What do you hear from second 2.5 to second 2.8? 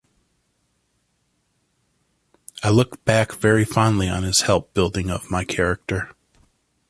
I